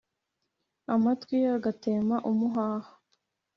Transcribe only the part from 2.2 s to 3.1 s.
umuhaha.